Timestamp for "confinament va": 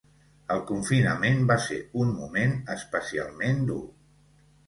0.69-1.57